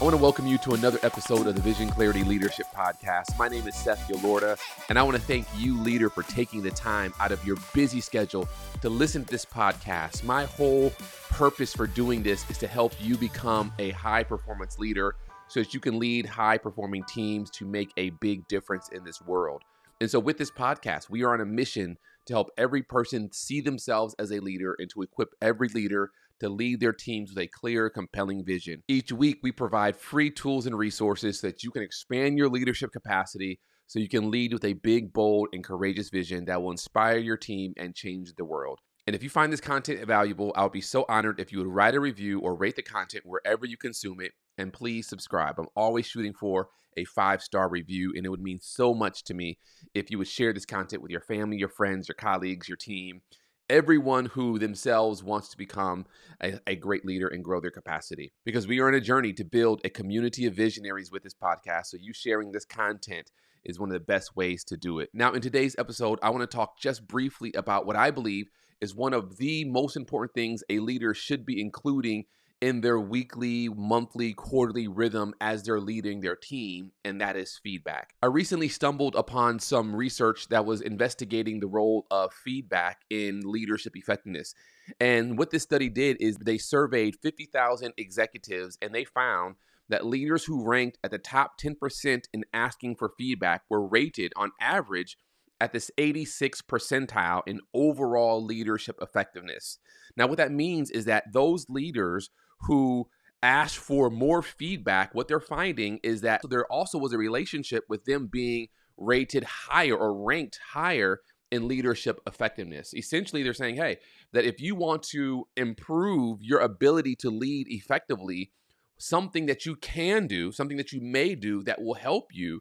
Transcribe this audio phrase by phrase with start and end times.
[0.00, 3.36] I want to welcome you to another episode of the Vision Clarity Leadership Podcast.
[3.36, 4.56] My name is Seth Yelorda,
[4.88, 8.00] and I want to thank you, leader, for taking the time out of your busy
[8.00, 8.48] schedule
[8.80, 10.22] to listen to this podcast.
[10.22, 10.92] My whole
[11.30, 15.16] purpose for doing this is to help you become a high performance leader
[15.48, 19.20] so that you can lead high performing teams to make a big difference in this
[19.22, 19.62] world.
[20.00, 23.60] And so, with this podcast, we are on a mission to help every person see
[23.60, 27.48] themselves as a leader and to equip every leader to lead their teams with a
[27.48, 28.82] clear, compelling vision.
[28.88, 32.92] Each week, we provide free tools and resources so that you can expand your leadership
[32.92, 37.16] capacity so you can lead with a big, bold, and courageous vision that will inspire
[37.16, 38.78] your team and change the world.
[39.06, 41.66] And if you find this content valuable, I would be so honored if you would
[41.66, 44.32] write a review or rate the content wherever you consume it.
[44.58, 45.58] And please subscribe.
[45.58, 49.34] I'm always shooting for a five star review, and it would mean so much to
[49.34, 49.56] me
[49.94, 53.22] if you would share this content with your family, your friends, your colleagues, your team
[53.70, 56.06] everyone who themselves wants to become
[56.42, 58.32] a, a, great leader and grow their capacity.
[58.44, 61.86] Because we are on a journey to build a community of visionaries with this podcast.
[61.86, 63.30] So, you sharing this content
[63.64, 65.10] is one of the best ways to do it.
[65.12, 68.48] Now, in today's episode, I want to talk just briefly about what I believe
[68.80, 72.24] is one of the most important things a leader should be including
[72.60, 78.14] in their weekly, monthly, quarterly rhythm as they're leading their team, and that is feedback.
[78.22, 83.96] I recently stumbled upon some research that was investigating the role of feedback in leadership
[83.96, 84.54] effectiveness.
[84.98, 89.56] And what this study did is they surveyed 50,000 executives and they found
[89.88, 94.52] that leaders who ranked at the top 10% in asking for feedback were rated on
[94.60, 95.16] average
[95.60, 99.78] at this 86 percentile in overall leadership effectiveness.
[100.16, 102.30] Now, what that means is that those leaders
[102.62, 103.08] who
[103.42, 108.04] ask for more feedback, what they're finding is that there also was a relationship with
[108.04, 112.92] them being rated higher or ranked higher in leadership effectiveness.
[112.94, 113.98] Essentially, they're saying, hey,
[114.32, 118.50] that if you want to improve your ability to lead effectively,
[118.98, 122.60] something that you can do, something that you may do that will help you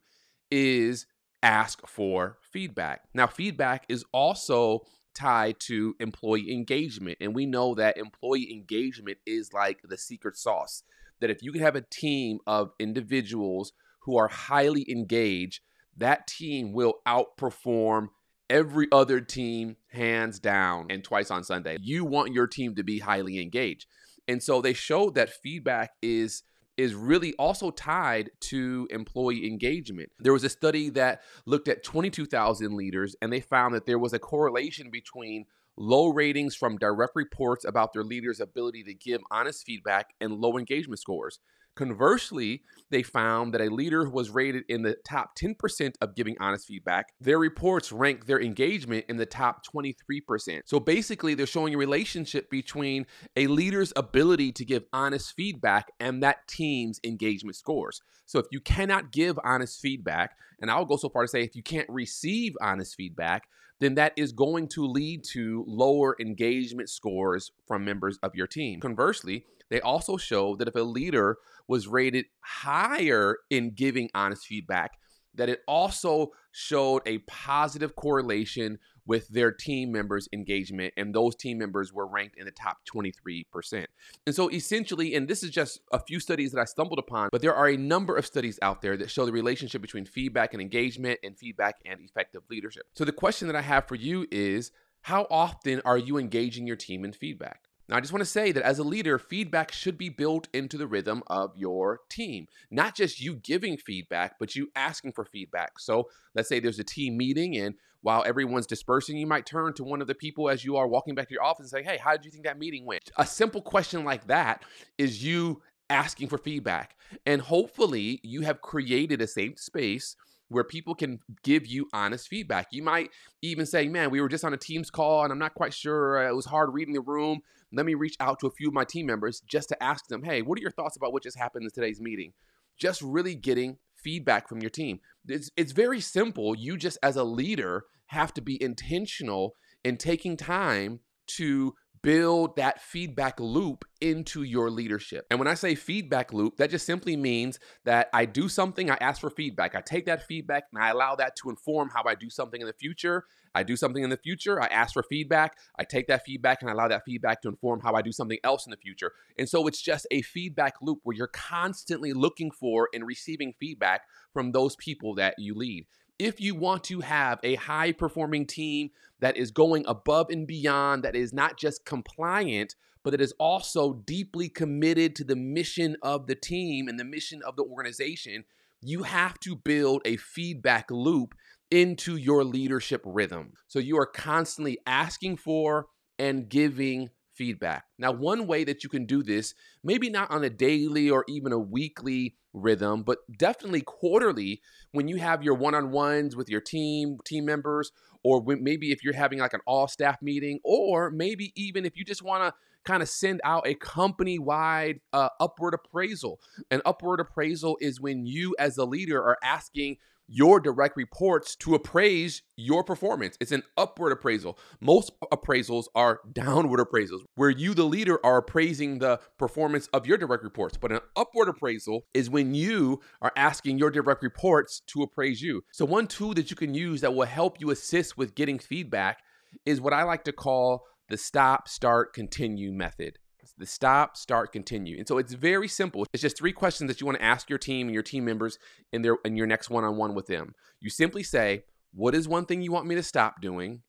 [0.52, 1.08] is
[1.44, 3.02] ask for feedback.
[3.14, 4.82] Now, feedback is also
[5.18, 7.18] tied to employee engagement.
[7.20, 10.84] And we know that employee engagement is like the secret sauce.
[11.20, 15.62] That if you can have a team of individuals who are highly engaged,
[15.98, 18.10] that team will outperform
[18.50, 21.78] every other team hands down and twice on Sunday.
[21.82, 23.88] You want your team to be highly engaged.
[24.28, 26.44] And so they showed that feedback is
[26.78, 30.12] is really also tied to employee engagement.
[30.20, 34.14] There was a study that looked at 22,000 leaders and they found that there was
[34.14, 35.46] a correlation between
[35.76, 40.58] low ratings from direct reports about their leaders' ability to give honest feedback and low
[40.58, 41.40] engagement scores.
[41.78, 46.66] Conversely, they found that a leader was rated in the top 10% of giving honest
[46.66, 47.14] feedback.
[47.22, 50.62] Their reports rank their engagement in the top 23%.
[50.66, 53.06] So basically, they're showing a relationship between
[53.36, 58.02] a leader's ability to give honest feedback and that team's engagement scores.
[58.26, 61.56] So if you cannot give honest feedback, and I'll go so far to say if
[61.56, 63.50] you can't receive honest feedback,
[63.80, 68.80] then that is going to lead to lower engagement scores from members of your team.
[68.80, 74.92] Conversely, they also show that if a leader was rated higher in giving honest feedback,
[75.38, 81.58] that it also showed a positive correlation with their team members' engagement, and those team
[81.58, 83.86] members were ranked in the top 23%.
[84.26, 87.42] And so, essentially, and this is just a few studies that I stumbled upon, but
[87.42, 90.62] there are a number of studies out there that show the relationship between feedback and
[90.62, 92.84] engagement, and feedback and effective leadership.
[92.96, 94.72] So, the question that I have for you is
[95.02, 97.70] how often are you engaging your team in feedback?
[97.90, 100.78] Now, I just want to say that as a leader, feedback should be built into
[100.78, 102.48] the rhythm of your team.
[102.70, 105.80] Not just you giving feedback, but you asking for feedback.
[105.80, 109.84] So let's say there's a team meeting, and while everyone's dispersing, you might turn to
[109.84, 111.98] one of the people as you are walking back to your office and say, Hey,
[111.98, 113.10] how did you think that meeting went?
[113.18, 114.64] A simple question like that
[114.98, 116.98] is you asking for feedback.
[117.26, 120.16] And hopefully, you have created a safe space
[120.50, 122.68] where people can give you honest feedback.
[122.72, 125.54] You might even say, Man, we were just on a Teams call and I'm not
[125.54, 126.26] quite sure.
[126.26, 127.42] Uh, it was hard reading the room.
[127.74, 130.24] Let me reach out to a few of my team members just to ask them,
[130.24, 132.34] Hey, what are your thoughts about what just happened in today's meeting?
[132.78, 135.00] Just really getting feedback from your team.
[135.28, 136.56] It's, it's very simple.
[136.56, 142.82] You just, as a leader, have to be intentional in taking time to build that
[142.82, 145.26] feedback loop into your leadership.
[145.30, 148.98] And when I say feedback loop, that just simply means that I do something, I
[149.00, 149.76] ask for feedback.
[149.76, 152.68] I take that feedback and I allow that to inform how I do something in
[152.68, 153.26] the future.
[153.56, 155.58] I do something in the future, I ask for feedback.
[155.80, 158.38] I take that feedback and I allow that feedback to inform how I do something
[158.44, 159.14] else in the future.
[159.40, 164.02] And so it's just a feedback loop where you're constantly looking for and receiving feedback
[164.32, 165.88] from those people that you lead.
[166.20, 171.04] If you want to have a high performing team that is going above and beyond,
[171.04, 176.28] that is not just compliant, but that is also deeply committed to the mission of
[176.28, 178.44] the team and the mission of the organization,
[178.82, 181.34] you have to build a feedback loop
[181.72, 183.54] into your leadership rhythm.
[183.68, 185.88] So you are constantly asking for
[186.20, 187.86] and giving feedback.
[187.98, 189.54] Now, one way that you can do this,
[189.84, 194.62] maybe not on a daily or even a weekly rhythm, but definitely quarterly
[194.92, 197.92] when you have your one on ones with your team, team members,
[198.24, 201.96] or when, maybe if you're having like an all staff meeting, or maybe even if
[201.96, 202.54] you just want to
[202.84, 206.40] kind of send out a company wide uh, upward appraisal.
[206.72, 211.76] An upward appraisal is when you, as a leader, are asking your direct reports to
[211.76, 213.38] appraise your performance.
[213.40, 214.58] It's an upward appraisal.
[214.82, 220.18] Most appraisals are downward appraisals, where you, the leader, are appraising the performance of your
[220.18, 220.78] direct reports.
[220.78, 225.64] But an upward appraisal is when you are asking your direct reports to appraise you.
[225.72, 229.20] So, one tool that you can use that will help you assist with getting feedback
[229.66, 233.18] is what I like to call the stop, start, continue method
[233.58, 234.98] the stop, start, continue.
[234.98, 236.06] And so it's very simple.
[236.14, 238.60] It's just three questions that you want to ask your team and your team members
[238.92, 240.56] in their in your next one-on-one with them.
[240.80, 241.64] You simply say,
[241.94, 243.84] "What is one thing you want me to stop doing?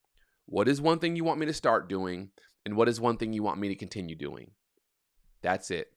[0.47, 2.31] What is one thing you want me to start doing?
[2.65, 4.53] And what is one thing you want me to continue doing?"
[5.43, 5.89] That's it.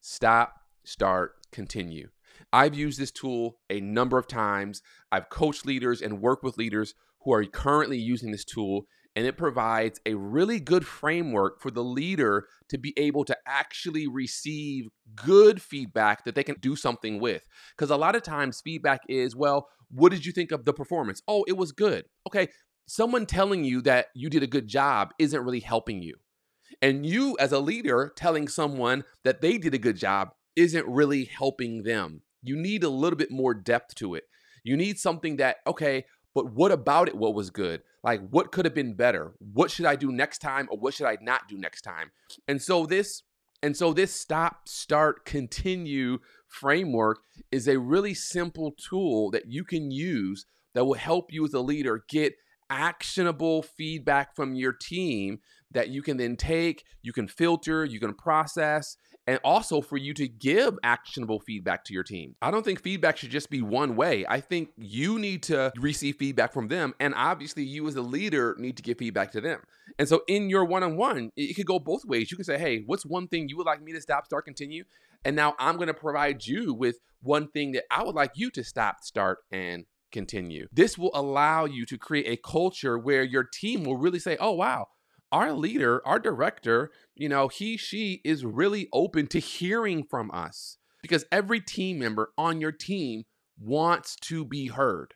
[0.00, 0.54] Stop,
[0.84, 2.08] start, continue.
[2.52, 4.82] I've used this tool a number of times.
[5.12, 9.36] I've coached leaders and worked with leaders who are currently using this tool and it
[9.36, 15.62] provides a really good framework for the leader to be able to actually receive good
[15.62, 17.44] feedback that they can do something with.
[17.76, 21.22] Because a lot of times, feedback is, well, what did you think of the performance?
[21.28, 22.06] Oh, it was good.
[22.26, 22.48] Okay,
[22.86, 26.16] someone telling you that you did a good job isn't really helping you.
[26.82, 31.24] And you, as a leader, telling someone that they did a good job isn't really
[31.24, 32.22] helping them.
[32.42, 34.24] You need a little bit more depth to it.
[34.64, 36.04] You need something that, okay,
[36.34, 37.16] but what about it?
[37.16, 37.82] What was good?
[38.02, 39.34] Like what could have been better?
[39.38, 42.10] What should i do next time or what should i not do next time?
[42.48, 43.22] And so this
[43.62, 47.20] and so this stop start continue framework
[47.50, 50.44] is a really simple tool that you can use
[50.74, 52.34] that will help you as a leader get
[52.70, 55.40] actionable feedback from your team
[55.72, 58.96] that you can then take, you can filter, you can process,
[59.26, 62.34] and also for you to give actionable feedback to your team.
[62.42, 64.24] I don't think feedback should just be one way.
[64.28, 68.54] I think you need to receive feedback from them, and obviously, you as a leader
[68.58, 69.60] need to give feedback to them.
[69.98, 72.30] And so, in your one on one, it could go both ways.
[72.30, 74.84] You can say, Hey, what's one thing you would like me to stop, start, continue?
[75.24, 78.50] And now I'm going to provide you with one thing that I would like you
[78.50, 80.66] to stop, start, and continue.
[80.72, 84.52] This will allow you to create a culture where your team will really say, Oh,
[84.52, 84.86] wow
[85.34, 90.78] our leader, our director, you know, he, she is really open to hearing from us
[91.02, 93.24] because every team member on your team
[93.58, 95.14] wants to be heard.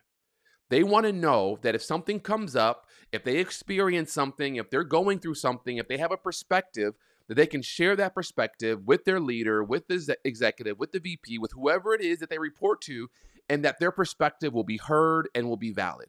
[0.69, 4.83] They want to know that if something comes up, if they experience something, if they're
[4.83, 6.95] going through something, if they have a perspective,
[7.29, 11.37] that they can share that perspective with their leader, with the executive, with the VP,
[11.37, 13.09] with whoever it is that they report to,
[13.49, 16.07] and that their perspective will be heard and will be valid.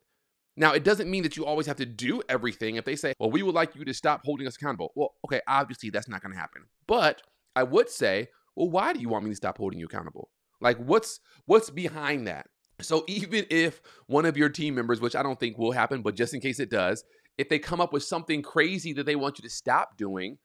[0.57, 2.77] Now, it doesn't mean that you always have to do everything.
[2.77, 4.93] If they say, well, we would like you to stop holding us accountable.
[4.95, 6.65] Well, okay, obviously that's not going to happen.
[6.87, 7.23] But
[7.57, 10.29] I would say, well, why do you want me to stop holding you accountable?
[10.61, 12.47] Like what's what's behind that?
[12.81, 16.15] So even if one of your team members, which I don't think will happen, but
[16.15, 17.05] just in case it does,
[17.39, 20.39] if they come up with something crazy that they want you to stop doing,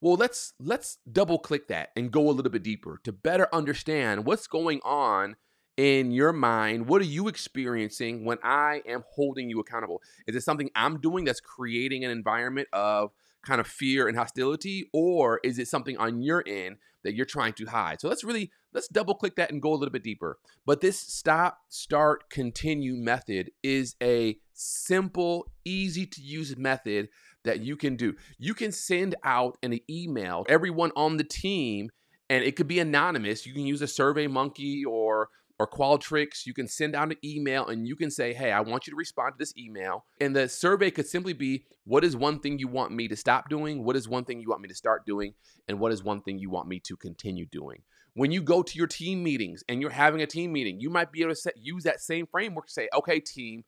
[0.00, 4.24] well, let's let's double click that and go a little bit deeper to better understand
[4.24, 5.36] what's going on
[5.78, 10.02] in your mind, what are you experiencing when I am holding you accountable?
[10.26, 13.12] Is it something I'm doing that's creating an environment of
[13.46, 17.52] kind of fear and hostility, or is it something on your end that you're trying
[17.54, 18.00] to hide?
[18.00, 20.38] So let's really let's double click that and go a little bit deeper.
[20.66, 27.08] But this stop, start, continue method is a simple, easy to use method
[27.44, 28.16] that you can do.
[28.36, 31.90] You can send out an email everyone on the team
[32.28, 33.46] and it could be anonymous.
[33.46, 35.28] You can use a survey monkey or
[35.58, 38.86] or Qualtrics, you can send out an email and you can say, Hey, I want
[38.86, 40.04] you to respond to this email.
[40.20, 43.48] And the survey could simply be, What is one thing you want me to stop
[43.48, 43.84] doing?
[43.84, 45.34] What is one thing you want me to start doing?
[45.66, 47.82] And what is one thing you want me to continue doing?
[48.14, 51.12] When you go to your team meetings and you're having a team meeting, you might
[51.12, 53.64] be able to set, use that same framework to say, Okay, team,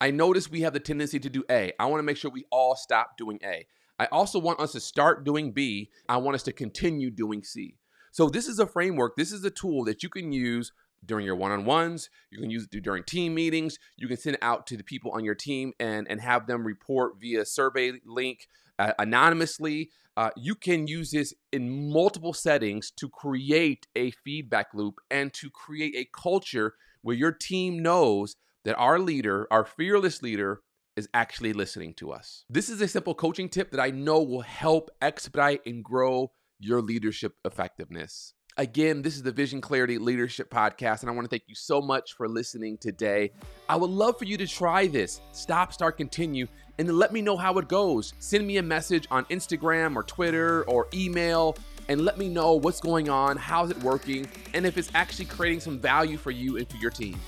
[0.00, 1.72] I notice we have the tendency to do A.
[1.78, 3.66] I want to make sure we all stop doing A.
[3.98, 5.90] I also want us to start doing B.
[6.08, 7.76] I want us to continue doing C.
[8.12, 10.72] So, this is a framework, this is a tool that you can use
[11.04, 14.66] during your one-on-ones you can use it during team meetings you can send it out
[14.66, 18.46] to the people on your team and and have them report via survey link
[18.78, 25.00] uh, anonymously uh, you can use this in multiple settings to create a feedback loop
[25.10, 30.60] and to create a culture where your team knows that our leader, our fearless leader,
[30.96, 32.44] is actually listening to us.
[32.50, 36.82] This is a simple coaching tip that I know will help expedite and grow your
[36.82, 38.34] leadership effectiveness.
[38.56, 41.80] Again, this is the Vision Clarity Leadership Podcast, and I want to thank you so
[41.80, 43.30] much for listening today.
[43.68, 47.22] I would love for you to try this stop, start, continue, and then let me
[47.22, 48.12] know how it goes.
[48.18, 51.56] Send me a message on Instagram or Twitter or email
[51.88, 55.60] and let me know what's going on, how's it working, and if it's actually creating
[55.60, 57.18] some value for you and for your team.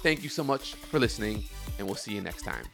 [0.00, 1.44] Thank you so much for listening,
[1.78, 2.64] and we'll see you next time.